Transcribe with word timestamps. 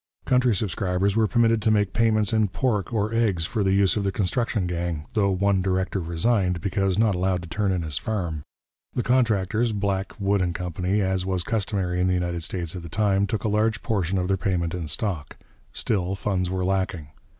Country 0.25 0.55
subscribers 0.55 1.15
were 1.15 1.27
permitted 1.27 1.61
to 1.61 1.69
make 1.69 1.93
payments 1.93 2.33
in 2.33 2.47
pork 2.47 2.91
or 2.91 3.13
eggs 3.13 3.45
for 3.45 3.63
the 3.63 3.71
use 3.71 3.95
of 3.95 4.03
the 4.03 4.11
construction 4.11 4.65
gang, 4.65 5.05
though 5.13 5.29
one 5.29 5.61
director 5.61 5.99
resigned 5.99 6.59
because 6.59 6.97
not 6.97 7.13
allowed 7.13 7.43
to 7.43 7.47
turn 7.47 7.71
in 7.71 7.83
his 7.83 7.99
farm. 7.99 8.41
The 8.95 9.03
contractors, 9.03 9.73
Black, 9.73 10.19
Wood 10.19 10.41
and 10.41 10.55
Company, 10.55 11.01
as 11.01 11.23
was 11.23 11.43
customary 11.43 12.01
in 12.01 12.07
the 12.07 12.15
United 12.15 12.41
States 12.43 12.75
at 12.75 12.81
the 12.81 12.89
time, 12.89 13.27
took 13.27 13.43
a 13.43 13.47
large 13.47 13.83
portion 13.83 14.17
of 14.17 14.27
their 14.27 14.37
payment 14.37 14.73
in 14.73 14.87
stock. 14.87 15.37
Still, 15.71 16.15
funds 16.15 16.49
were 16.49 16.65
lacking. 16.65 17.09